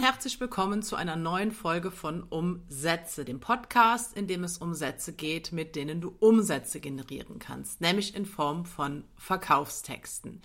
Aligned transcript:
und 0.00 0.06
herzlich 0.06 0.40
willkommen 0.40 0.82
zu 0.82 0.96
einer 0.96 1.16
neuen 1.16 1.52
Folge 1.52 1.90
von 1.90 2.22
Umsätze, 2.22 3.26
dem 3.26 3.38
Podcast, 3.38 4.16
in 4.16 4.26
dem 4.26 4.44
es 4.44 4.56
um 4.56 4.72
Sätze 4.72 5.12
geht, 5.12 5.52
mit 5.52 5.76
denen 5.76 6.00
du 6.00 6.16
Umsätze 6.20 6.80
generieren 6.80 7.38
kannst, 7.38 7.82
nämlich 7.82 8.14
in 8.14 8.24
Form 8.24 8.64
von 8.64 9.04
Verkaufstexten. 9.18 10.40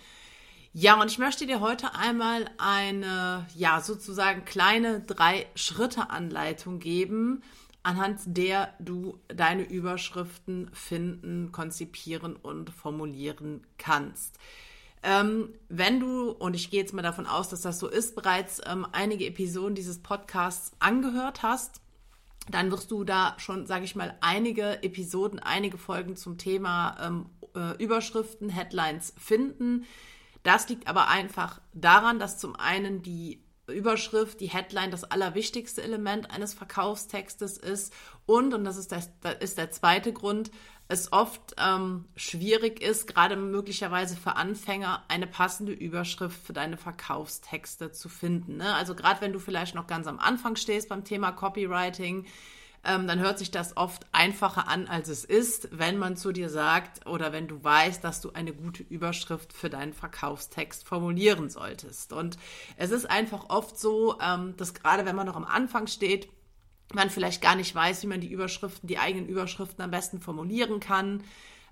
Ja, 0.74 1.00
und 1.00 1.10
ich 1.10 1.16
möchte 1.16 1.46
dir 1.46 1.60
heute 1.60 1.94
einmal 1.94 2.50
eine, 2.58 3.46
ja, 3.54 3.80
sozusagen 3.80 4.44
kleine 4.44 5.00
Drei-Schritte-Anleitung 5.00 6.78
geben, 6.78 7.42
anhand 7.82 8.20
der 8.26 8.74
du 8.78 9.18
deine 9.28 9.62
Überschriften 9.62 10.68
finden, 10.74 11.50
konzipieren 11.50 12.36
und 12.36 12.68
formulieren 12.68 13.66
kannst. 13.78 14.38
Ähm, 15.08 15.54
wenn 15.68 16.00
du, 16.00 16.32
und 16.32 16.54
ich 16.54 16.68
gehe 16.68 16.80
jetzt 16.80 16.92
mal 16.92 17.00
davon 17.00 17.26
aus, 17.26 17.48
dass 17.48 17.60
das 17.60 17.78
so 17.78 17.86
ist, 17.86 18.16
bereits 18.16 18.60
ähm, 18.66 18.84
einige 18.90 19.24
Episoden 19.24 19.76
dieses 19.76 20.02
Podcasts 20.02 20.72
angehört 20.80 21.44
hast, 21.44 21.80
dann 22.50 22.72
wirst 22.72 22.90
du 22.90 23.04
da 23.04 23.36
schon, 23.38 23.66
sage 23.66 23.84
ich 23.84 23.94
mal, 23.94 24.18
einige 24.20 24.82
Episoden, 24.82 25.38
einige 25.38 25.78
Folgen 25.78 26.16
zum 26.16 26.38
Thema 26.38 26.96
ähm, 27.00 27.26
äh, 27.54 27.80
Überschriften, 27.80 28.48
Headlines 28.48 29.14
finden. 29.16 29.84
Das 30.42 30.68
liegt 30.68 30.88
aber 30.88 31.06
einfach 31.06 31.60
daran, 31.72 32.18
dass 32.18 32.38
zum 32.38 32.56
einen 32.56 33.02
die 33.02 33.44
Überschrift, 33.68 34.40
die 34.40 34.48
Headline 34.48 34.90
das 34.90 35.04
allerwichtigste 35.04 35.84
Element 35.84 36.32
eines 36.32 36.52
Verkaufstextes 36.52 37.58
ist 37.58 37.92
und, 38.24 38.54
und 38.54 38.64
das 38.64 38.76
ist 38.76 38.90
der, 38.90 39.02
das 39.22 39.36
ist 39.38 39.58
der 39.58 39.70
zweite 39.70 40.12
Grund, 40.12 40.50
es 40.88 41.12
oft 41.12 41.56
ähm, 41.58 42.04
schwierig 42.14 42.80
ist, 42.80 43.06
gerade 43.06 43.36
möglicherweise 43.36 44.16
für 44.16 44.36
Anfänger, 44.36 45.02
eine 45.08 45.26
passende 45.26 45.72
Überschrift 45.72 46.40
für 46.40 46.52
deine 46.52 46.76
Verkaufstexte 46.76 47.90
zu 47.90 48.08
finden. 48.08 48.58
Ne? 48.58 48.74
Also 48.74 48.94
gerade 48.94 49.20
wenn 49.20 49.32
du 49.32 49.40
vielleicht 49.40 49.74
noch 49.74 49.88
ganz 49.88 50.06
am 50.06 50.20
Anfang 50.20 50.54
stehst 50.56 50.88
beim 50.88 51.02
Thema 51.02 51.32
Copywriting, 51.32 52.26
ähm, 52.84 53.08
dann 53.08 53.18
hört 53.18 53.38
sich 53.38 53.50
das 53.50 53.76
oft 53.76 54.06
einfacher 54.12 54.68
an, 54.68 54.86
als 54.86 55.08
es 55.08 55.24
ist, 55.24 55.68
wenn 55.72 55.98
man 55.98 56.16
zu 56.16 56.30
dir 56.30 56.48
sagt 56.48 57.04
oder 57.06 57.32
wenn 57.32 57.48
du 57.48 57.62
weißt, 57.62 58.04
dass 58.04 58.20
du 58.20 58.30
eine 58.32 58.52
gute 58.52 58.84
Überschrift 58.84 59.52
für 59.52 59.68
deinen 59.68 59.92
Verkaufstext 59.92 60.86
formulieren 60.86 61.50
solltest. 61.50 62.12
Und 62.12 62.38
es 62.76 62.92
ist 62.92 63.10
einfach 63.10 63.46
oft 63.48 63.76
so, 63.76 64.20
ähm, 64.20 64.56
dass 64.56 64.72
gerade 64.72 65.04
wenn 65.04 65.16
man 65.16 65.26
noch 65.26 65.36
am 65.36 65.44
Anfang 65.44 65.88
steht, 65.88 66.28
man 66.92 67.10
vielleicht 67.10 67.42
gar 67.42 67.56
nicht 67.56 67.74
weiß, 67.74 68.02
wie 68.02 68.08
man 68.08 68.20
die 68.20 68.30
Überschriften, 68.30 68.86
die 68.86 68.98
eigenen 68.98 69.28
Überschriften 69.28 69.82
am 69.82 69.90
besten 69.90 70.20
formulieren 70.20 70.80
kann, 70.80 71.22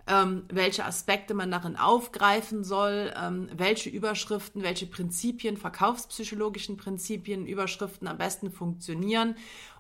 ähm, 0.07 0.45
welche 0.48 0.84
Aspekte 0.84 1.34
man 1.34 1.51
darin 1.51 1.77
aufgreifen 1.77 2.65
soll, 2.65 3.12
ähm, 3.17 3.48
welche 3.57 3.89
Überschriften, 3.89 4.62
welche 4.62 4.87
Prinzipien, 4.87 5.57
verkaufspsychologischen 5.57 6.77
Prinzipien, 6.77 7.47
Überschriften 7.47 8.09
am 8.09 8.19
besten 8.19 8.51
funktionieren. 8.51 9.37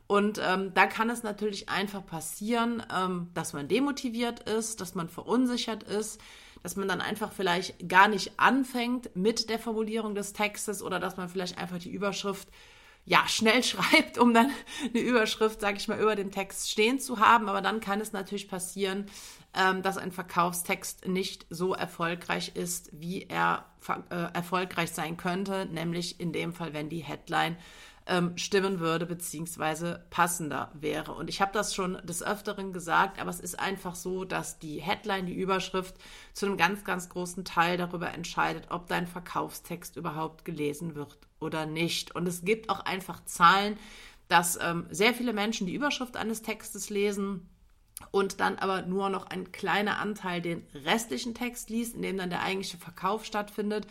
Und 0.06 0.40
ähm, 0.42 0.72
da 0.74 0.86
kann 0.86 1.10
es 1.10 1.22
natürlich 1.22 1.68
einfach 1.68 2.04
passieren, 2.04 2.82
ähm, 2.94 3.30
dass 3.34 3.52
man 3.52 3.68
demotiviert 3.68 4.40
ist, 4.48 4.80
dass 4.80 4.94
man 4.94 5.08
verunsichert 5.08 5.82
ist, 5.82 6.20
dass 6.62 6.76
man 6.76 6.88
dann 6.88 7.00
einfach 7.00 7.32
vielleicht 7.32 7.88
gar 7.88 8.08
nicht 8.08 8.32
anfängt 8.38 9.14
mit 9.14 9.50
der 9.50 9.58
Formulierung 9.58 10.14
des 10.14 10.32
Textes 10.32 10.82
oder 10.82 11.00
dass 11.00 11.16
man 11.16 11.28
vielleicht 11.28 11.58
einfach 11.58 11.78
die 11.78 11.90
Überschrift 11.90 12.48
ja, 13.04 13.26
schnell 13.28 13.62
schreibt, 13.64 14.18
um 14.18 14.34
dann 14.34 14.50
eine 14.82 15.00
Überschrift, 15.00 15.60
sage 15.60 15.76
ich 15.76 15.88
mal, 15.88 16.00
über 16.00 16.16
dem 16.16 16.30
Text 16.30 16.70
stehen 16.70 16.98
zu 16.98 17.18
haben. 17.20 17.48
Aber 17.48 17.60
dann 17.60 17.80
kann 17.80 18.00
es 18.00 18.12
natürlich 18.12 18.48
passieren, 18.48 19.06
ähm, 19.54 19.82
dass 19.82 19.98
ein 19.98 20.12
Verkaufstext 20.12 21.06
nicht 21.06 21.46
so 21.50 21.74
erfolgreich 21.74 22.52
ist, 22.54 22.90
wie 22.92 23.22
er 23.22 23.66
äh, 24.10 24.14
erfolgreich 24.32 24.90
sein 24.90 25.16
könnte, 25.16 25.66
nämlich 25.66 26.20
in 26.20 26.32
dem 26.32 26.52
Fall, 26.52 26.72
wenn 26.72 26.88
die 26.88 27.04
Headline 27.04 27.56
ähm, 28.06 28.36
stimmen 28.36 28.80
würde, 28.80 29.06
beziehungsweise 29.06 30.04
passender 30.10 30.70
wäre. 30.74 31.12
Und 31.12 31.30
ich 31.30 31.40
habe 31.40 31.52
das 31.52 31.74
schon 31.74 31.98
des 32.04 32.22
Öfteren 32.22 32.72
gesagt, 32.72 33.18
aber 33.20 33.30
es 33.30 33.40
ist 33.40 33.58
einfach 33.58 33.94
so, 33.94 34.24
dass 34.24 34.58
die 34.58 34.80
Headline, 34.80 35.26
die 35.26 35.34
Überschrift 35.34 35.94
zu 36.32 36.46
einem 36.46 36.56
ganz, 36.56 36.84
ganz 36.84 37.08
großen 37.08 37.44
Teil 37.44 37.78
darüber 37.78 38.12
entscheidet, 38.12 38.66
ob 38.70 38.88
dein 38.88 39.06
Verkaufstext 39.06 39.96
überhaupt 39.96 40.44
gelesen 40.44 40.94
wird 40.94 41.16
oder 41.44 41.66
nicht. 41.66 42.14
Und 42.14 42.26
es 42.26 42.44
gibt 42.44 42.70
auch 42.70 42.80
einfach 42.80 43.24
Zahlen, 43.24 43.78
dass 44.28 44.58
ähm, 44.60 44.86
sehr 44.90 45.14
viele 45.14 45.32
Menschen 45.32 45.66
die 45.66 45.74
Überschrift 45.74 46.16
eines 46.16 46.42
Textes 46.42 46.90
lesen 46.90 47.48
und 48.10 48.40
dann 48.40 48.56
aber 48.56 48.82
nur 48.82 49.08
noch 49.10 49.26
ein 49.26 49.52
kleiner 49.52 49.98
Anteil 49.98 50.40
den 50.40 50.66
restlichen 50.84 51.34
Text 51.34 51.70
liest, 51.70 51.94
in 51.94 52.02
dem 52.02 52.16
dann 52.16 52.30
der 52.30 52.42
eigentliche 52.42 52.78
Verkauf 52.78 53.24
stattfindet. 53.24 53.86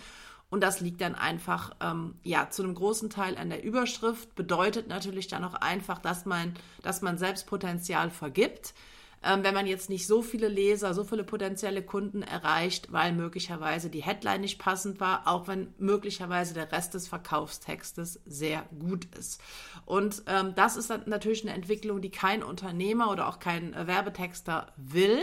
Und 0.49 0.61
das 0.61 0.81
liegt 0.81 1.01
dann 1.01 1.15
einfach, 1.15 1.71
ähm, 1.81 2.15
ja, 2.23 2.49
zu 2.49 2.63
einem 2.63 2.75
großen 2.75 3.09
Teil 3.09 3.37
an 3.37 3.49
der 3.49 3.63
Überschrift. 3.63 4.35
Bedeutet 4.35 4.87
natürlich 4.87 5.27
dann 5.27 5.43
auch 5.43 5.55
einfach, 5.55 5.99
dass 5.99 6.25
man, 6.25 6.53
dass 6.83 7.01
man 7.01 7.17
Selbstpotenzial 7.17 8.11
vergibt 8.11 8.73
ähm, 9.23 9.43
wenn 9.43 9.53
man 9.53 9.67
jetzt 9.67 9.89
nicht 9.89 10.05
so 10.05 10.21
viele 10.21 10.47
Leser, 10.47 10.93
so 10.93 11.03
viele 11.03 11.23
potenzielle 11.23 11.81
Kunden 11.81 12.21
erreicht, 12.21 12.91
weil 12.91 13.13
möglicherweise 13.13 13.89
die 13.89 14.03
Headline 14.03 14.41
nicht 14.41 14.59
passend 14.59 14.99
war, 14.99 15.27
auch 15.27 15.47
wenn 15.47 15.73
möglicherweise 15.77 16.53
der 16.53 16.71
Rest 16.71 16.93
des 16.93 17.07
Verkaufstextes 17.07 18.19
sehr 18.25 18.63
gut 18.79 19.05
ist. 19.17 19.41
Und 19.85 20.23
ähm, 20.27 20.53
das 20.55 20.75
ist 20.75 20.91
natürlich 21.05 21.43
eine 21.43 21.55
Entwicklung, 21.55 22.01
die 22.01 22.11
kein 22.11 22.43
Unternehmer 22.43 23.11
oder 23.11 23.27
auch 23.29 23.39
kein 23.39 23.73
Werbetexter 23.73 24.67
will. 24.77 25.19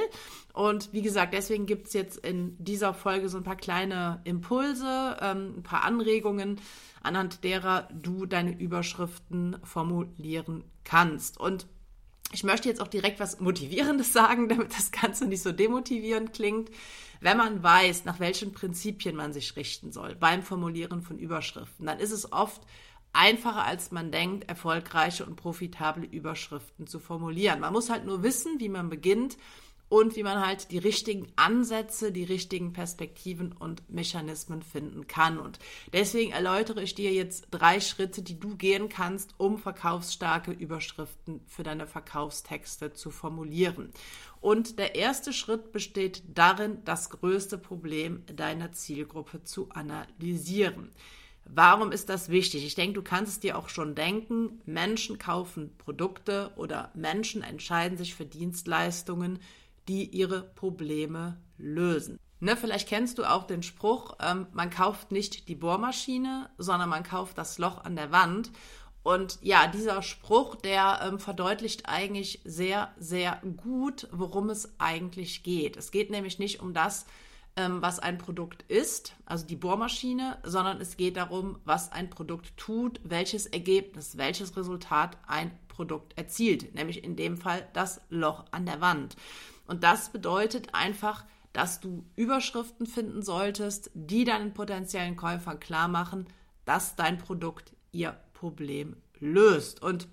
Und 0.52 0.92
wie 0.92 1.02
gesagt, 1.02 1.34
deswegen 1.34 1.66
gibt 1.66 1.88
es 1.88 1.92
jetzt 1.92 2.16
in 2.18 2.56
dieser 2.58 2.94
Folge 2.94 3.28
so 3.28 3.36
ein 3.36 3.44
paar 3.44 3.56
kleine 3.56 4.20
Impulse, 4.24 5.16
ähm, 5.20 5.54
ein 5.58 5.62
paar 5.62 5.84
Anregungen, 5.84 6.60
anhand 7.02 7.44
derer 7.44 7.88
du 7.92 8.26
deine 8.26 8.58
Überschriften 8.58 9.56
formulieren 9.62 10.64
kannst. 10.84 11.38
Und 11.38 11.66
ich 12.32 12.44
möchte 12.44 12.68
jetzt 12.68 12.80
auch 12.80 12.88
direkt 12.88 13.20
was 13.20 13.40
Motivierendes 13.40 14.12
sagen, 14.12 14.48
damit 14.48 14.72
das 14.76 14.90
Ganze 14.90 15.26
nicht 15.26 15.42
so 15.42 15.52
demotivierend 15.52 16.32
klingt. 16.32 16.70
Wenn 17.20 17.36
man 17.36 17.62
weiß, 17.62 18.06
nach 18.06 18.18
welchen 18.18 18.52
Prinzipien 18.52 19.14
man 19.14 19.32
sich 19.32 19.56
richten 19.56 19.92
soll 19.92 20.14
beim 20.14 20.42
Formulieren 20.42 21.02
von 21.02 21.18
Überschriften, 21.18 21.86
dann 21.86 21.98
ist 21.98 22.12
es 22.12 22.32
oft 22.32 22.62
einfacher, 23.12 23.64
als 23.64 23.90
man 23.90 24.10
denkt, 24.10 24.48
erfolgreiche 24.48 25.26
und 25.26 25.36
profitable 25.36 26.06
Überschriften 26.06 26.86
zu 26.86 26.98
formulieren. 26.98 27.60
Man 27.60 27.72
muss 27.72 27.90
halt 27.90 28.06
nur 28.06 28.22
wissen, 28.22 28.60
wie 28.60 28.68
man 28.68 28.88
beginnt 28.88 29.36
und 29.90 30.14
wie 30.14 30.22
man 30.22 30.46
halt 30.46 30.70
die 30.70 30.78
richtigen 30.78 31.26
Ansätze, 31.34 32.12
die 32.12 32.22
richtigen 32.22 32.72
Perspektiven 32.72 33.52
und 33.52 33.90
Mechanismen 33.90 34.62
finden 34.62 35.08
kann. 35.08 35.38
Und 35.38 35.58
deswegen 35.92 36.30
erläutere 36.30 36.80
ich 36.80 36.94
dir 36.94 37.12
jetzt 37.12 37.48
drei 37.50 37.80
Schritte, 37.80 38.22
die 38.22 38.38
du 38.38 38.56
gehen 38.56 38.88
kannst, 38.88 39.34
um 39.36 39.58
verkaufsstarke 39.58 40.52
Überschriften 40.52 41.40
für 41.48 41.64
deine 41.64 41.88
Verkaufstexte 41.88 42.92
zu 42.92 43.10
formulieren. 43.10 43.90
Und 44.40 44.78
der 44.78 44.94
erste 44.94 45.32
Schritt 45.32 45.72
besteht 45.72 46.22
darin, 46.34 46.78
das 46.84 47.10
größte 47.10 47.58
Problem 47.58 48.22
deiner 48.26 48.70
Zielgruppe 48.70 49.42
zu 49.42 49.70
analysieren. 49.70 50.92
Warum 51.44 51.90
ist 51.90 52.08
das 52.08 52.28
wichtig? 52.28 52.64
Ich 52.64 52.76
denke, 52.76 52.94
du 52.94 53.02
kannst 53.02 53.32
es 53.32 53.40
dir 53.40 53.58
auch 53.58 53.70
schon 53.70 53.96
denken. 53.96 54.60
Menschen 54.66 55.18
kaufen 55.18 55.76
Produkte 55.78 56.52
oder 56.54 56.92
Menschen 56.94 57.42
entscheiden 57.42 57.98
sich 57.98 58.14
für 58.14 58.24
Dienstleistungen, 58.24 59.40
die 59.90 60.04
ihre 60.04 60.42
Probleme 60.42 61.36
lösen. 61.58 62.20
Ne, 62.38 62.56
vielleicht 62.56 62.88
kennst 62.88 63.18
du 63.18 63.24
auch 63.24 63.42
den 63.42 63.64
Spruch, 63.64 64.14
ähm, 64.20 64.46
man 64.52 64.70
kauft 64.70 65.10
nicht 65.10 65.48
die 65.48 65.56
Bohrmaschine, 65.56 66.48
sondern 66.58 66.88
man 66.88 67.02
kauft 67.02 67.36
das 67.36 67.58
Loch 67.58 67.84
an 67.84 67.96
der 67.96 68.12
Wand. 68.12 68.52
Und 69.02 69.40
ja, 69.42 69.66
dieser 69.66 70.00
Spruch, 70.02 70.54
der 70.54 71.00
ähm, 71.02 71.18
verdeutlicht 71.18 71.88
eigentlich 71.88 72.40
sehr, 72.44 72.94
sehr 72.98 73.42
gut, 73.56 74.06
worum 74.12 74.48
es 74.48 74.78
eigentlich 74.78 75.42
geht. 75.42 75.76
Es 75.76 75.90
geht 75.90 76.10
nämlich 76.10 76.38
nicht 76.38 76.60
um 76.60 76.72
das, 76.72 77.04
ähm, 77.56 77.82
was 77.82 77.98
ein 77.98 78.16
Produkt 78.16 78.62
ist, 78.68 79.16
also 79.26 79.44
die 79.44 79.56
Bohrmaschine, 79.56 80.38
sondern 80.44 80.80
es 80.80 80.96
geht 80.96 81.16
darum, 81.16 81.58
was 81.64 81.90
ein 81.90 82.10
Produkt 82.10 82.56
tut, 82.56 83.00
welches 83.02 83.46
Ergebnis, 83.46 84.16
welches 84.16 84.56
Resultat 84.56 85.18
ein 85.26 85.50
Produkt 85.66 86.16
erzielt, 86.16 86.74
nämlich 86.74 87.02
in 87.02 87.16
dem 87.16 87.36
Fall 87.36 87.66
das 87.72 88.00
Loch 88.08 88.44
an 88.52 88.66
der 88.66 88.80
Wand. 88.80 89.16
Und 89.70 89.84
das 89.84 90.10
bedeutet 90.10 90.74
einfach, 90.74 91.24
dass 91.52 91.78
du 91.78 92.04
Überschriften 92.16 92.86
finden 92.86 93.22
solltest, 93.22 93.92
die 93.94 94.24
deinen 94.24 94.52
potenziellen 94.52 95.14
Käufern 95.14 95.60
klar 95.60 95.86
machen, 95.86 96.26
dass 96.64 96.96
dein 96.96 97.18
Produkt 97.18 97.72
ihr 97.92 98.18
Problem 98.34 98.96
löst. 99.20 99.80
Und 99.80 100.08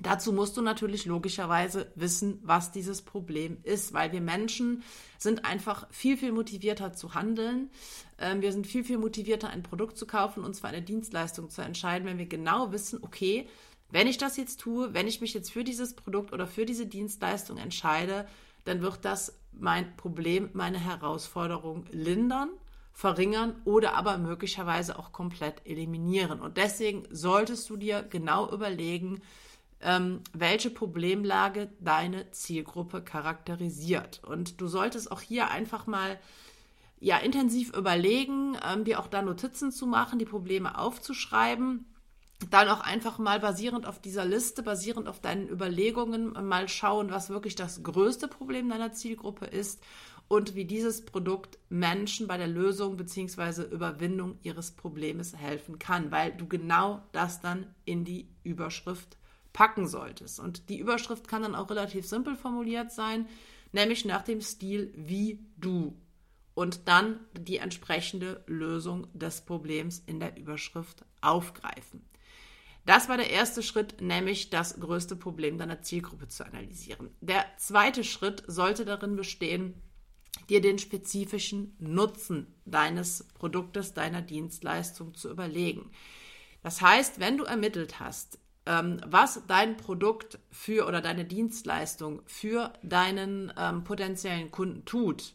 Dazu 0.00 0.32
musst 0.32 0.56
du 0.56 0.62
natürlich 0.62 1.04
logischerweise 1.04 1.92
wissen, 1.94 2.40
was 2.42 2.72
dieses 2.72 3.02
Problem 3.02 3.58
ist, 3.62 3.92
weil 3.92 4.10
wir 4.10 4.22
Menschen 4.22 4.82
sind 5.18 5.44
einfach 5.44 5.86
viel, 5.92 6.16
viel 6.16 6.32
motivierter 6.32 6.92
zu 6.92 7.14
handeln. 7.14 7.70
Ähm, 8.18 8.40
wir 8.40 8.52
sind 8.52 8.66
viel, 8.66 8.82
viel 8.82 8.98
motivierter, 8.98 9.50
ein 9.50 9.62
Produkt 9.62 9.98
zu 9.98 10.06
kaufen 10.06 10.44
und 10.44 10.54
zwar 10.54 10.70
eine 10.70 10.82
Dienstleistung 10.82 11.50
zu 11.50 11.62
entscheiden, 11.62 12.08
wenn 12.08 12.18
wir 12.18 12.26
genau 12.26 12.72
wissen, 12.72 13.00
okay, 13.02 13.46
wenn 13.90 14.08
ich 14.08 14.16
das 14.16 14.38
jetzt 14.38 14.60
tue, 14.60 14.94
wenn 14.94 15.06
ich 15.06 15.20
mich 15.20 15.34
jetzt 15.34 15.52
für 15.52 15.62
dieses 15.62 15.94
Produkt 15.94 16.32
oder 16.32 16.46
für 16.46 16.64
diese 16.64 16.86
Dienstleistung 16.86 17.58
entscheide, 17.58 18.26
dann 18.64 18.82
wird 18.82 19.04
das 19.04 19.38
mein 19.52 19.96
Problem, 19.96 20.50
meine 20.52 20.78
Herausforderung 20.78 21.84
lindern, 21.90 22.50
verringern 22.92 23.56
oder 23.64 23.94
aber 23.94 24.18
möglicherweise 24.18 24.98
auch 24.98 25.12
komplett 25.12 25.66
eliminieren. 25.66 26.40
Und 26.40 26.56
deswegen 26.56 27.04
solltest 27.10 27.68
du 27.70 27.76
dir 27.76 28.02
genau 28.02 28.50
überlegen, 28.50 29.22
ähm, 29.80 30.20
welche 30.32 30.70
Problemlage 30.70 31.70
deine 31.80 32.30
Zielgruppe 32.30 33.02
charakterisiert. 33.02 34.22
Und 34.24 34.60
du 34.60 34.68
solltest 34.68 35.10
auch 35.10 35.20
hier 35.20 35.50
einfach 35.50 35.86
mal 35.86 36.18
ja, 37.00 37.18
intensiv 37.18 37.74
überlegen, 37.74 38.56
ähm, 38.64 38.84
dir 38.84 39.00
auch 39.00 39.08
da 39.08 39.22
Notizen 39.22 39.72
zu 39.72 39.86
machen, 39.86 40.20
die 40.20 40.24
Probleme 40.24 40.78
aufzuschreiben. 40.78 41.84
Dann 42.50 42.68
auch 42.68 42.80
einfach 42.80 43.18
mal 43.18 43.40
basierend 43.40 43.86
auf 43.86 44.00
dieser 44.00 44.24
Liste, 44.24 44.62
basierend 44.62 45.08
auf 45.08 45.20
deinen 45.20 45.48
Überlegungen, 45.48 46.32
mal 46.46 46.68
schauen, 46.68 47.10
was 47.10 47.30
wirklich 47.30 47.54
das 47.54 47.82
größte 47.82 48.28
Problem 48.28 48.68
deiner 48.68 48.92
Zielgruppe 48.92 49.46
ist 49.46 49.82
und 50.28 50.54
wie 50.54 50.64
dieses 50.64 51.04
Produkt 51.04 51.58
Menschen 51.68 52.26
bei 52.26 52.38
der 52.38 52.48
Lösung 52.48 52.96
bzw. 52.96 53.64
Überwindung 53.64 54.38
ihres 54.42 54.70
Problems 54.70 55.36
helfen 55.36 55.78
kann, 55.78 56.10
weil 56.10 56.32
du 56.32 56.48
genau 56.48 57.02
das 57.12 57.40
dann 57.40 57.66
in 57.84 58.04
die 58.04 58.28
Überschrift 58.42 59.18
packen 59.52 59.86
solltest. 59.86 60.40
Und 60.40 60.68
die 60.70 60.78
Überschrift 60.78 61.28
kann 61.28 61.42
dann 61.42 61.54
auch 61.54 61.68
relativ 61.70 62.06
simpel 62.06 62.36
formuliert 62.36 62.92
sein, 62.92 63.28
nämlich 63.72 64.04
nach 64.04 64.22
dem 64.22 64.40
Stil 64.40 64.92
wie 64.96 65.44
du. 65.58 65.96
Und 66.54 66.88
dann 66.88 67.20
die 67.38 67.58
entsprechende 67.58 68.42
Lösung 68.46 69.08
des 69.12 69.42
Problems 69.42 70.02
in 70.06 70.20
der 70.20 70.36
Überschrift 70.38 71.04
aufgreifen. 71.20 72.02
Das 72.84 73.08
war 73.08 73.16
der 73.16 73.30
erste 73.30 73.62
Schritt, 73.62 74.00
nämlich 74.00 74.50
das 74.50 74.80
größte 74.80 75.14
Problem 75.14 75.56
deiner 75.56 75.82
Zielgruppe 75.82 76.28
zu 76.28 76.44
analysieren. 76.44 77.10
Der 77.20 77.44
zweite 77.56 78.02
Schritt 78.02 78.42
sollte 78.46 78.84
darin 78.84 79.14
bestehen, 79.14 79.74
dir 80.48 80.60
den 80.60 80.78
spezifischen 80.78 81.76
Nutzen 81.78 82.54
deines 82.64 83.28
Produktes, 83.34 83.94
deiner 83.94 84.22
Dienstleistung 84.22 85.14
zu 85.14 85.30
überlegen. 85.30 85.90
Das 86.62 86.80
heißt, 86.80 87.20
wenn 87.20 87.38
du 87.38 87.44
ermittelt 87.44 88.00
hast, 88.00 88.38
ähm, 88.66 89.00
was 89.04 89.42
dein 89.46 89.76
Produkt 89.76 90.38
für 90.50 90.86
oder 90.86 91.00
deine 91.00 91.24
Dienstleistung 91.24 92.22
für 92.26 92.72
deinen 92.82 93.52
ähm, 93.56 93.84
potenziellen 93.84 94.50
Kunden 94.50 94.84
tut, 94.84 95.34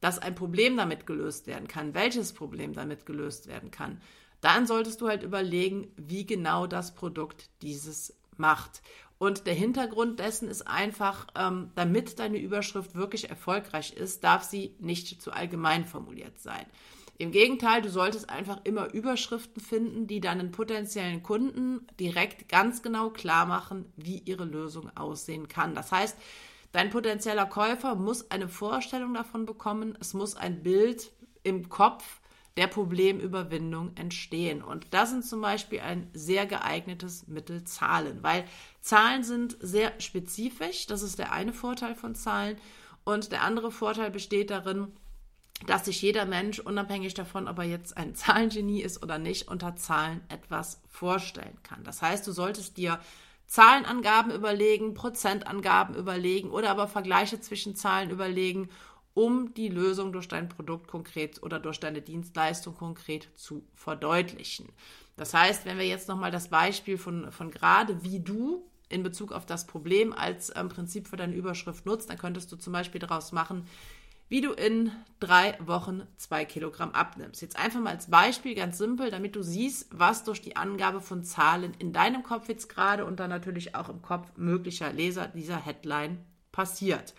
dass 0.00 0.18
ein 0.18 0.34
Problem 0.34 0.76
damit 0.76 1.06
gelöst 1.06 1.46
werden 1.46 1.68
kann, 1.68 1.94
welches 1.94 2.32
Problem 2.32 2.74
damit 2.74 3.06
gelöst 3.06 3.46
werden 3.46 3.70
kann, 3.70 4.00
dann 4.44 4.66
solltest 4.66 5.00
du 5.00 5.08
halt 5.08 5.22
überlegen, 5.22 5.90
wie 5.96 6.26
genau 6.26 6.66
das 6.66 6.94
Produkt 6.94 7.48
dieses 7.62 8.14
macht. 8.36 8.82
Und 9.16 9.46
der 9.46 9.54
Hintergrund 9.54 10.20
dessen 10.20 10.48
ist 10.48 10.68
einfach, 10.68 11.28
ähm, 11.34 11.70
damit 11.76 12.18
deine 12.18 12.38
Überschrift 12.38 12.94
wirklich 12.94 13.30
erfolgreich 13.30 13.94
ist, 13.94 14.22
darf 14.22 14.42
sie 14.42 14.74
nicht 14.80 15.22
zu 15.22 15.32
allgemein 15.32 15.86
formuliert 15.86 16.38
sein. 16.40 16.66
Im 17.16 17.30
Gegenteil, 17.30 17.80
du 17.80 17.88
solltest 17.88 18.28
einfach 18.28 18.60
immer 18.64 18.92
Überschriften 18.92 19.62
finden, 19.62 20.06
die 20.08 20.20
deinen 20.20 20.50
potenziellen 20.50 21.22
Kunden 21.22 21.86
direkt 21.98 22.48
ganz 22.48 22.82
genau 22.82 23.10
klar 23.10 23.46
machen, 23.46 23.86
wie 23.96 24.18
ihre 24.18 24.44
Lösung 24.44 24.94
aussehen 24.96 25.48
kann. 25.48 25.74
Das 25.74 25.92
heißt, 25.92 26.18
dein 26.72 26.90
potenzieller 26.90 27.46
Käufer 27.46 27.94
muss 27.94 28.30
eine 28.30 28.48
Vorstellung 28.48 29.14
davon 29.14 29.46
bekommen, 29.46 29.96
es 30.00 30.12
muss 30.12 30.34
ein 30.34 30.62
Bild 30.62 31.12
im 31.44 31.68
Kopf 31.68 32.20
der 32.56 32.68
Problemüberwindung 32.68 33.96
entstehen. 33.96 34.62
Und 34.62 34.86
das 34.92 35.10
sind 35.10 35.24
zum 35.24 35.40
Beispiel 35.40 35.80
ein 35.80 36.08
sehr 36.12 36.46
geeignetes 36.46 37.26
Mittel 37.26 37.64
Zahlen, 37.64 38.22
weil 38.22 38.44
Zahlen 38.80 39.24
sind 39.24 39.56
sehr 39.60 39.92
spezifisch. 40.00 40.86
Das 40.86 41.02
ist 41.02 41.18
der 41.18 41.32
eine 41.32 41.52
Vorteil 41.52 41.94
von 41.94 42.14
Zahlen. 42.14 42.56
Und 43.04 43.32
der 43.32 43.42
andere 43.42 43.72
Vorteil 43.72 44.10
besteht 44.10 44.50
darin, 44.50 44.92
dass 45.66 45.84
sich 45.84 46.00
jeder 46.02 46.26
Mensch, 46.26 46.58
unabhängig 46.58 47.14
davon, 47.14 47.48
ob 47.48 47.58
er 47.58 47.64
jetzt 47.64 47.96
ein 47.96 48.14
Zahlengenie 48.14 48.82
ist 48.82 49.02
oder 49.02 49.18
nicht, 49.18 49.48
unter 49.48 49.74
Zahlen 49.76 50.20
etwas 50.28 50.80
vorstellen 50.88 51.58
kann. 51.62 51.82
Das 51.82 52.02
heißt, 52.02 52.26
du 52.26 52.32
solltest 52.32 52.76
dir 52.76 53.00
Zahlenangaben 53.46 54.32
überlegen, 54.32 54.94
Prozentangaben 54.94 55.94
überlegen 55.96 56.50
oder 56.50 56.70
aber 56.70 56.88
Vergleiche 56.88 57.40
zwischen 57.40 57.76
Zahlen 57.76 58.10
überlegen, 58.10 58.70
um 59.14 59.54
die 59.54 59.68
Lösung 59.68 60.12
durch 60.12 60.28
dein 60.28 60.48
Produkt 60.48 60.88
konkret 60.88 61.42
oder 61.42 61.60
durch 61.60 61.80
deine 61.80 62.02
Dienstleistung 62.02 62.74
konkret 62.74 63.28
zu 63.36 63.64
verdeutlichen. 63.74 64.68
Das 65.16 65.32
heißt, 65.32 65.64
wenn 65.64 65.78
wir 65.78 65.86
jetzt 65.86 66.08
nochmal 66.08 66.32
das 66.32 66.48
Beispiel 66.48 66.98
von, 66.98 67.30
von 67.30 67.50
gerade 67.50 68.02
wie 68.02 68.20
du 68.20 68.68
in 68.88 69.02
Bezug 69.02 69.32
auf 69.32 69.46
das 69.46 69.66
Problem 69.66 70.12
als 70.12 70.52
ähm, 70.56 70.68
Prinzip 70.68 71.08
für 71.08 71.16
deine 71.16 71.34
Überschrift 71.34 71.86
nutzt, 71.86 72.10
dann 72.10 72.18
könntest 72.18 72.50
du 72.52 72.56
zum 72.56 72.72
Beispiel 72.72 72.98
daraus 72.98 73.32
machen, 73.32 73.66
wie 74.28 74.40
du 74.40 74.52
in 74.52 74.90
drei 75.20 75.56
Wochen 75.60 76.02
zwei 76.16 76.44
Kilogramm 76.44 76.92
abnimmst. 76.92 77.42
Jetzt 77.42 77.58
einfach 77.58 77.80
mal 77.80 77.90
als 77.90 78.10
Beispiel, 78.10 78.54
ganz 78.54 78.78
simpel, 78.78 79.10
damit 79.10 79.36
du 79.36 79.42
siehst, 79.42 79.88
was 79.92 80.24
durch 80.24 80.40
die 80.40 80.56
Angabe 80.56 81.00
von 81.00 81.24
Zahlen 81.24 81.74
in 81.78 81.92
deinem 81.92 82.22
Kopf 82.22 82.48
jetzt 82.48 82.68
gerade 82.68 83.04
und 83.04 83.20
dann 83.20 83.30
natürlich 83.30 83.74
auch 83.74 83.88
im 83.88 84.02
Kopf 84.02 84.32
möglicher 84.36 84.92
Leser 84.92 85.28
dieser 85.28 85.58
Headline 85.58 86.18
passiert. 86.52 87.14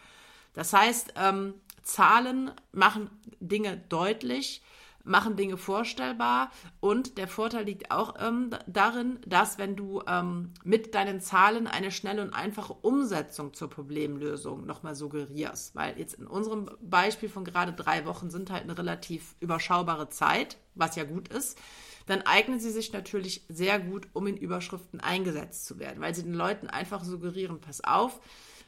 Das 0.56 0.74
heißt, 0.74 1.14
ähm, 1.18 1.54
Zahlen 1.84 2.52
machen 2.72 3.10
Dinge 3.40 3.78
deutlich, 3.90 4.64
machen 5.04 5.36
Dinge 5.36 5.58
vorstellbar 5.58 6.50
und 6.80 7.18
der 7.18 7.28
Vorteil 7.28 7.66
liegt 7.66 7.92
auch 7.92 8.16
ähm, 8.20 8.50
darin, 8.66 9.20
dass 9.28 9.58
wenn 9.60 9.76
du 9.76 10.02
ähm, 10.08 10.54
mit 10.64 10.96
deinen 10.96 11.22
Zahlen 11.22 11.68
eine 11.68 11.92
schnelle 11.92 12.24
und 12.24 12.34
einfache 12.34 12.74
Umsetzung 12.74 13.54
zur 13.54 13.70
Problemlösung 13.70 14.66
nochmal 14.66 14.96
suggerierst, 14.96 15.76
weil 15.76 15.98
jetzt 16.00 16.16
in 16.16 16.26
unserem 16.26 16.72
Beispiel 16.82 17.30
von 17.30 17.46
gerade 17.46 17.74
drei 17.74 18.06
Wochen 18.06 18.32
sind 18.32 18.50
halt 18.50 18.64
eine 18.64 18.78
relativ 18.78 19.36
überschaubare 19.40 20.10
Zeit, 20.10 20.58
was 20.74 20.96
ja 20.96 21.04
gut 21.04 21.28
ist, 21.28 21.60
dann 22.08 22.24
eignen 22.24 22.60
sie 22.60 22.72
sich 22.72 22.92
natürlich 22.92 23.46
sehr 23.48 23.80
gut, 23.80 24.08
um 24.14 24.28
in 24.28 24.38
Überschriften 24.38 25.00
eingesetzt 25.00 25.66
zu 25.66 25.80
werden, 25.80 26.02
weil 26.02 26.16
sie 26.16 26.24
den 26.24 26.34
Leuten 26.34 26.68
einfach 26.68 27.04
suggerieren, 27.04 27.62
pass 27.62 27.84
auf, 27.84 28.20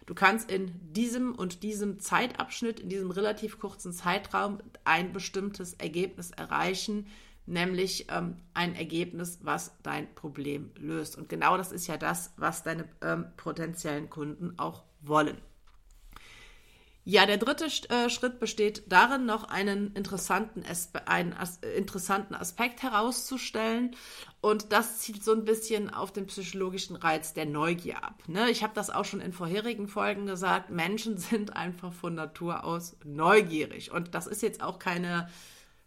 Du 0.07 0.15
kannst 0.15 0.49
in 0.49 0.71
diesem 0.93 1.35
und 1.35 1.63
diesem 1.63 1.99
Zeitabschnitt, 1.99 2.79
in 2.79 2.87
diesem 2.87 3.11
relativ 3.11 3.59
kurzen 3.59 3.91
Zeitraum 3.91 4.59
ein 4.85 5.11
bestimmtes 5.11 5.73
Ergebnis 5.73 6.31
erreichen, 6.31 7.07
nämlich 7.45 8.07
ähm, 8.09 8.37
ein 8.53 8.73
Ergebnis, 8.73 9.39
was 9.43 9.73
dein 9.83 10.13
Problem 10.15 10.71
löst. 10.77 11.17
Und 11.17 11.27
genau 11.27 11.57
das 11.57 11.73
ist 11.73 11.87
ja 11.87 11.97
das, 11.97 12.33
was 12.37 12.63
deine 12.63 12.87
ähm, 13.01 13.25
potenziellen 13.35 14.09
Kunden 14.09 14.57
auch 14.57 14.83
wollen. 15.01 15.37
Ja, 17.09 17.25
der 17.25 17.37
dritte 17.37 17.67
äh, 17.87 18.09
Schritt 18.09 18.37
besteht 18.37 18.83
darin, 18.91 19.25
noch 19.25 19.45
einen 19.45 19.93
interessanten, 19.93 20.65
einen 21.05 21.31
as 21.31 21.55
interessanten 21.77 22.35
Aspekt 22.35 22.83
herauszustellen. 22.83 23.95
Und 24.41 24.73
das 24.73 24.99
zielt 24.99 25.23
so 25.23 25.31
ein 25.31 25.45
bisschen 25.45 25.89
auf 25.89 26.11
den 26.11 26.27
psychologischen 26.27 26.97
Reiz 26.97 27.33
der 27.33 27.45
Neugier 27.45 28.03
ab. 28.03 28.23
Ne? 28.27 28.49
Ich 28.49 28.61
habe 28.61 28.73
das 28.75 28.89
auch 28.89 29.05
schon 29.05 29.21
in 29.21 29.31
vorherigen 29.31 29.87
Folgen 29.87 30.25
gesagt. 30.25 30.69
Menschen 30.69 31.17
sind 31.17 31.55
einfach 31.55 31.93
von 31.93 32.13
Natur 32.13 32.65
aus 32.65 32.97
neugierig. 33.05 33.89
Und 33.89 34.13
das 34.13 34.27
ist 34.27 34.41
jetzt 34.41 34.61
auch 34.61 34.77
keine 34.77 35.29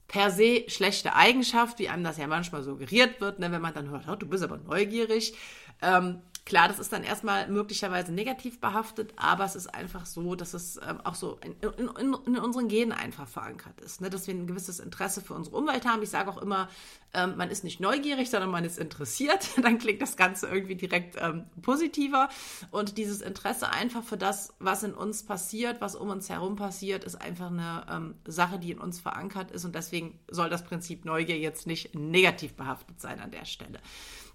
per 0.09 0.31
se 0.31 0.65
schlechte 0.69 1.15
Eigenschaft, 1.15 1.79
wie 1.81 1.91
einem 1.91 2.03
das 2.03 2.17
ja 2.17 2.29
manchmal 2.29 2.63
suggeriert 2.63 3.21
wird, 3.21 3.41
ne? 3.41 3.53
wenn 3.53 3.61
man 3.61 3.75
dann 3.75 3.91
hört, 3.91 4.09
oh, 4.09 4.17
du 4.17 4.27
bist 4.27 4.43
aber 4.43 4.57
neugierig. 4.57 5.35
Ähm, 5.83 6.23
Klar, 6.47 6.69
das 6.69 6.79
ist 6.79 6.93
dann 6.93 7.05
erstmal 7.05 7.49
möglicherweise 7.49 8.13
negativ 8.13 8.61
behaftet, 8.61 9.13
aber 9.17 9.45
es 9.45 9.55
ist 9.55 9.69
einfach 9.69 10.07
so, 10.07 10.35
dass 10.35 10.55
es 10.55 10.77
ähm, 10.77 11.01
auch 11.05 11.15
so 11.15 11.39
in, 11.45 11.55
in, 11.77 12.15
in, 12.27 12.39
unseren 12.39 12.69
Genen 12.69 12.93
einfach 12.93 13.29
verankert 13.29 13.81
ist, 13.81 14.01
ne? 14.01 14.11
dass 14.11 14.27
wir 14.27 14.35
ein 14.35 14.47
gewisses 14.47 14.81
Interesse 14.81 15.21
für 15.21 15.35
unsere 15.35 15.57
Umwelt 15.57 15.87
haben. 15.87 16.03
Ich 16.03 16.11
sage 16.11 16.31
auch 16.31 16.41
immer, 16.41 16.69
ähm, 17.13 17.37
man 17.37 17.51
ist 17.51 17.63
nicht 17.63 17.81
neugierig, 17.81 18.31
sondern 18.31 18.51
man 18.51 18.65
ist 18.65 18.79
interessiert. 18.79 19.49
Dann 19.63 19.79
klingt 19.79 20.01
das 20.01 20.17
Ganze 20.17 20.49
irgendwie 20.49 20.77
direkt 20.77 21.17
ähm, 21.21 21.45
positiver. 21.63 22.29
Und 22.71 22.97
dieses 22.97 23.21
Interesse 23.21 23.71
einfach 23.71 24.03
für 24.03 24.17
das, 24.17 24.55
was 24.59 24.83
in 24.83 24.95
uns 24.95 25.25
passiert, 25.25 25.81
was 25.81 25.95
um 25.95 26.09
uns 26.09 26.29
herum 26.29 26.57
passiert, 26.57 27.05
ist 27.05 27.17
einfach 27.17 27.51
eine 27.51 27.87
ähm, 27.91 28.15
Sache, 28.27 28.59
die 28.59 28.71
in 28.71 28.79
uns 28.79 28.99
verankert 29.01 29.51
ist. 29.51 29.65
Und 29.65 29.75
deswegen 29.75 30.19
soll 30.31 30.49
das 30.49 30.65
Prinzip 30.65 31.05
Neugier 31.05 31.39
jetzt 31.39 31.67
nicht 31.67 31.95
negativ 31.95 32.55
behaftet 32.55 33.01
sein 33.01 33.21
an 33.21 33.31
der 33.31 33.45
Stelle. 33.45 33.81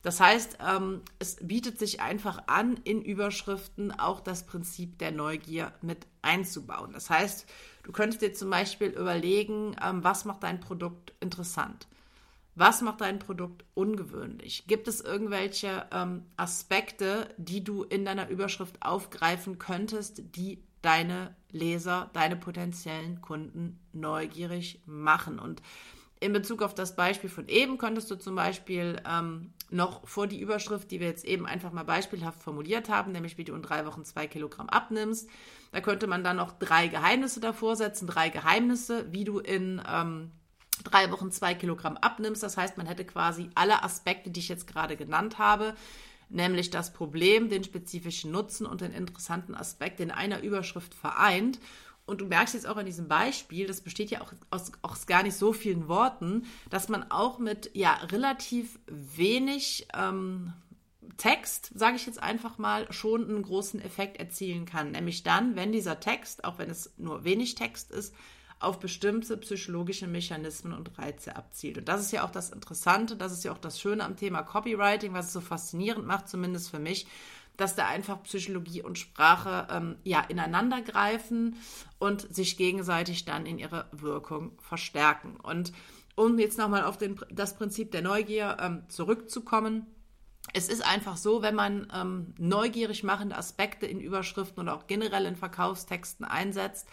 Das 0.05 0.19
heißt, 0.19 0.59
ähm, 0.63 1.01
es 1.17 1.37
bietet 1.41 1.79
sich 1.79 1.99
einfach 1.99 2.43
an, 2.45 2.77
in 2.83 3.01
Überschriften 3.01 3.91
auch 3.91 4.19
das 4.19 4.45
Prinzip 4.45 4.99
der 4.99 5.11
Neugier 5.11 5.73
mit 5.81 6.05
einzubauen. 6.21 6.93
Das 6.93 7.09
heißt, 7.09 7.47
du 7.81 7.91
könntest 7.91 8.21
dir 8.21 8.31
zum 8.31 8.51
Beispiel 8.51 8.89
überlegen, 8.89 9.75
ähm, 9.83 10.03
was 10.03 10.23
macht 10.23 10.43
dein 10.43 10.59
Produkt 10.59 11.13
interessant? 11.21 11.87
Was 12.53 12.83
macht 12.83 13.01
dein 13.01 13.17
Produkt 13.17 13.65
ungewöhnlich? 13.73 14.65
Gibt 14.67 14.87
es 14.87 15.01
irgendwelche 15.01 15.87
ähm, 15.91 16.27
Aspekte, 16.37 17.33
die 17.37 17.63
du 17.63 17.81
in 17.81 18.05
deiner 18.05 18.29
Überschrift 18.29 18.83
aufgreifen 18.83 19.57
könntest, 19.57 20.21
die 20.35 20.63
deine 20.83 21.35
Leser, 21.49 22.11
deine 22.13 22.35
potenziellen 22.35 23.21
Kunden 23.21 23.79
neugierig 23.91 24.83
machen? 24.85 25.39
Und 25.39 25.63
in 26.19 26.31
Bezug 26.31 26.61
auf 26.61 26.75
das 26.75 26.95
Beispiel 26.95 27.29
von 27.31 27.47
eben 27.47 27.79
könntest 27.79 28.11
du 28.11 28.17
zum 28.17 28.35
Beispiel 28.35 29.01
ähm, 29.09 29.51
noch 29.69 30.07
vor 30.07 30.27
die 30.27 30.39
Überschrift, 30.39 30.91
die 30.91 30.99
wir 30.99 31.07
jetzt 31.07 31.25
eben 31.25 31.45
einfach 31.45 31.71
mal 31.71 31.83
beispielhaft 31.83 32.43
formuliert 32.43 32.89
haben, 32.89 33.11
nämlich 33.11 33.37
wie 33.37 33.43
du 33.43 33.55
in 33.55 33.61
drei 33.61 33.85
Wochen 33.85 34.05
zwei 34.05 34.27
Kilogramm 34.27 34.69
abnimmst, 34.69 35.29
da 35.71 35.81
könnte 35.81 36.07
man 36.07 36.23
dann 36.23 36.37
noch 36.37 36.51
drei 36.57 36.87
Geheimnisse 36.87 37.39
davor 37.39 37.75
setzen, 37.75 38.07
drei 38.07 38.29
Geheimnisse, 38.29 39.11
wie 39.11 39.23
du 39.23 39.39
in 39.39 39.81
ähm, 39.91 40.31
drei 40.83 41.11
Wochen 41.11 41.31
zwei 41.31 41.53
Kilogramm 41.53 41.97
abnimmst. 41.97 42.43
Das 42.43 42.57
heißt, 42.57 42.77
man 42.77 42.87
hätte 42.87 43.05
quasi 43.05 43.49
alle 43.55 43.83
Aspekte, 43.83 44.29
die 44.29 44.39
ich 44.39 44.49
jetzt 44.49 44.67
gerade 44.67 44.95
genannt 44.95 45.37
habe, 45.37 45.73
nämlich 46.29 46.69
das 46.69 46.93
Problem, 46.93 47.49
den 47.49 47.63
spezifischen 47.63 48.31
Nutzen 48.31 48.65
und 48.65 48.81
den 48.81 48.91
interessanten 48.91 49.55
Aspekt 49.55 49.99
in 49.99 50.11
einer 50.11 50.41
Überschrift 50.41 50.93
vereint. 50.93 51.59
Und 52.05 52.21
du 52.21 52.25
merkst 52.25 52.53
jetzt 52.53 52.67
auch 52.67 52.77
an 52.77 52.85
diesem 52.85 53.07
Beispiel, 53.07 53.65
das 53.65 53.81
besteht 53.81 54.11
ja 54.11 54.21
auch 54.21 54.31
aus, 54.51 54.71
aus 54.83 55.07
gar 55.07 55.23
nicht 55.23 55.35
so 55.35 55.53
vielen 55.53 55.87
Worten, 55.87 56.45
dass 56.69 56.87
man 56.87 57.09
auch 57.11 57.39
mit 57.39 57.71
ja 57.73 57.93
relativ 58.11 58.79
wenig 58.87 59.87
ähm, 59.95 60.53
Text, 61.17 61.71
sage 61.73 61.95
ich 61.95 62.05
jetzt 62.05 62.21
einfach 62.21 62.57
mal, 62.57 62.91
schon 62.91 63.27
einen 63.27 63.41
großen 63.41 63.81
Effekt 63.81 64.17
erzielen 64.17 64.65
kann. 64.65 64.91
Nämlich 64.91 65.23
dann, 65.23 65.55
wenn 65.55 65.71
dieser 65.71 65.99
Text, 65.99 66.43
auch 66.43 66.59
wenn 66.59 66.69
es 66.69 66.93
nur 66.97 67.23
wenig 67.23 67.55
Text 67.55 67.91
ist, 67.91 68.13
auf 68.59 68.79
bestimmte 68.79 69.37
psychologische 69.37 70.07
Mechanismen 70.07 70.73
und 70.73 70.97
Reize 70.97 71.35
abzielt. 71.35 71.77
Und 71.77 71.87
das 71.89 72.01
ist 72.01 72.11
ja 72.11 72.23
auch 72.23 72.31
das 72.31 72.51
Interessante, 72.51 73.15
das 73.15 73.31
ist 73.33 73.43
ja 73.43 73.51
auch 73.51 73.57
das 73.57 73.79
Schöne 73.79 74.03
am 74.03 74.15
Thema 74.15 74.43
Copywriting, 74.43 75.13
was 75.13 75.27
es 75.27 75.33
so 75.33 75.41
faszinierend 75.41 76.05
macht, 76.05 76.29
zumindest 76.29 76.69
für 76.69 76.79
mich, 76.79 77.07
dass 77.57 77.75
da 77.75 77.87
einfach 77.87 78.23
Psychologie 78.23 78.81
und 78.81 78.97
Sprache 78.97 79.67
ähm, 79.71 79.97
ja 80.03 80.21
ineinander 80.21 80.81
greifen 80.81 81.57
und 81.99 82.33
sich 82.33 82.57
gegenseitig 82.57 83.25
dann 83.25 83.45
in 83.45 83.59
ihre 83.59 83.87
Wirkung 83.91 84.51
verstärken. 84.59 85.37
Und 85.37 85.71
um 86.15 86.39
jetzt 86.39 86.57
nochmal 86.57 86.83
auf 86.83 86.97
den, 86.97 87.19
das 87.29 87.55
Prinzip 87.55 87.91
der 87.91 88.01
Neugier 88.01 88.57
ähm, 88.59 88.83
zurückzukommen, 88.87 89.85
es 90.53 90.69
ist 90.69 90.85
einfach 90.85 91.17
so, 91.17 91.41
wenn 91.41 91.55
man 91.55 91.91
ähm, 91.93 92.33
neugierig 92.37 93.03
machende 93.03 93.37
Aspekte 93.37 93.85
in 93.85 93.99
Überschriften 93.99 94.61
oder 94.61 94.75
auch 94.75 94.87
generell 94.87 95.25
in 95.25 95.35
Verkaufstexten 95.35 96.25
einsetzt, 96.25 96.87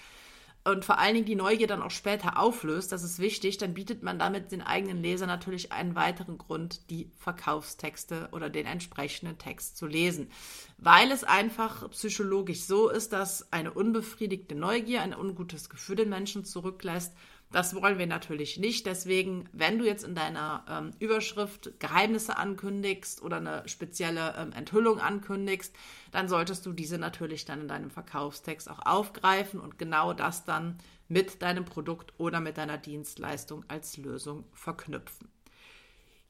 und 0.64 0.84
vor 0.84 0.98
allen 0.98 1.14
Dingen 1.14 1.26
die 1.26 1.34
Neugier 1.34 1.66
dann 1.66 1.82
auch 1.82 1.90
später 1.90 2.38
auflöst, 2.38 2.92
das 2.92 3.02
ist 3.02 3.18
wichtig, 3.18 3.58
dann 3.58 3.74
bietet 3.74 4.04
man 4.04 4.20
damit 4.20 4.52
den 4.52 4.62
eigenen 4.62 5.02
Leser 5.02 5.26
natürlich 5.26 5.72
einen 5.72 5.96
weiteren 5.96 6.38
Grund, 6.38 6.88
die 6.88 7.10
Verkaufstexte 7.18 8.28
oder 8.30 8.48
den 8.48 8.66
entsprechenden 8.66 9.38
Text 9.38 9.76
zu 9.76 9.86
lesen. 9.86 10.30
Weil 10.78 11.10
es 11.10 11.24
einfach 11.24 11.90
psychologisch 11.90 12.62
so 12.62 12.88
ist, 12.88 13.12
dass 13.12 13.52
eine 13.52 13.72
unbefriedigte 13.72 14.54
Neugier 14.54 15.02
ein 15.02 15.16
ungutes 15.16 15.68
Gefühl 15.68 15.96
den 15.96 16.08
Menschen 16.08 16.44
zurücklässt 16.44 17.12
das 17.52 17.74
wollen 17.74 17.98
wir 17.98 18.06
natürlich 18.06 18.58
nicht. 18.58 18.86
Deswegen, 18.86 19.48
wenn 19.52 19.78
du 19.78 19.84
jetzt 19.84 20.04
in 20.04 20.14
deiner 20.14 20.64
ähm, 20.68 20.90
Überschrift 20.98 21.78
Geheimnisse 21.78 22.36
ankündigst 22.36 23.22
oder 23.22 23.36
eine 23.36 23.68
spezielle 23.68 24.34
ähm, 24.36 24.52
Enthüllung 24.52 24.98
ankündigst, 24.98 25.74
dann 26.10 26.28
solltest 26.28 26.66
du 26.66 26.72
diese 26.72 26.98
natürlich 26.98 27.44
dann 27.44 27.62
in 27.62 27.68
deinem 27.68 27.90
Verkaufstext 27.90 28.70
auch 28.70 28.80
aufgreifen 28.84 29.60
und 29.60 29.78
genau 29.78 30.12
das 30.12 30.44
dann 30.44 30.78
mit 31.08 31.42
deinem 31.42 31.64
Produkt 31.64 32.14
oder 32.18 32.40
mit 32.40 32.56
deiner 32.56 32.78
Dienstleistung 32.78 33.64
als 33.68 33.96
Lösung 33.98 34.44
verknüpfen. 34.52 35.28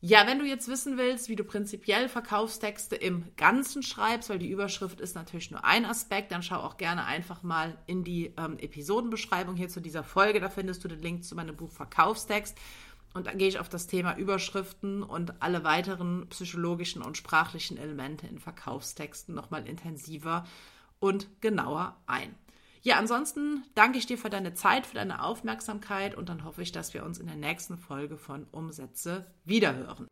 Ja, 0.04 0.26
wenn 0.26 0.40
du 0.40 0.44
jetzt 0.44 0.66
wissen 0.66 0.98
willst, 0.98 1.28
wie 1.28 1.36
du 1.36 1.44
prinzipiell 1.44 2.08
Verkaufstexte 2.08 2.96
im 2.96 3.24
Ganzen 3.36 3.84
schreibst, 3.84 4.30
weil 4.30 4.40
die 4.40 4.50
Überschrift 4.50 5.00
ist 5.00 5.14
natürlich 5.14 5.52
nur 5.52 5.64
ein 5.64 5.84
Aspekt, 5.84 6.32
dann 6.32 6.42
schau 6.42 6.56
auch 6.56 6.76
gerne 6.76 7.04
einfach 7.04 7.44
mal 7.44 7.78
in 7.86 8.02
die 8.02 8.34
ähm, 8.36 8.58
Episodenbeschreibung 8.58 9.54
hier 9.54 9.68
zu 9.68 9.78
dieser 9.78 10.02
Folge. 10.02 10.40
Da 10.40 10.48
findest 10.48 10.82
du 10.82 10.88
den 10.88 11.00
Link 11.00 11.24
zu 11.24 11.36
meinem 11.36 11.54
Buch 11.54 11.70
Verkaufstext. 11.70 12.58
Und 13.14 13.28
da 13.28 13.32
gehe 13.32 13.46
ich 13.46 13.60
auf 13.60 13.68
das 13.68 13.86
Thema 13.86 14.16
Überschriften 14.16 15.04
und 15.04 15.40
alle 15.40 15.62
weiteren 15.62 16.28
psychologischen 16.30 17.00
und 17.00 17.16
sprachlichen 17.16 17.78
Elemente 17.78 18.26
in 18.26 18.40
Verkaufstexten 18.40 19.36
nochmal 19.36 19.68
intensiver 19.68 20.44
und 20.98 21.28
genauer 21.40 21.96
ein. 22.08 22.34
Ja, 22.84 22.98
ansonsten 22.98 23.64
danke 23.76 23.98
ich 23.98 24.06
dir 24.06 24.18
für 24.18 24.28
deine 24.28 24.54
Zeit, 24.54 24.88
für 24.88 24.96
deine 24.96 25.22
Aufmerksamkeit 25.22 26.16
und 26.16 26.28
dann 26.28 26.44
hoffe 26.44 26.62
ich, 26.62 26.72
dass 26.72 26.94
wir 26.94 27.04
uns 27.04 27.18
in 27.18 27.28
der 27.28 27.36
nächsten 27.36 27.78
Folge 27.78 28.18
von 28.18 28.44
Umsätze 28.50 29.32
wiederhören. 29.44 30.08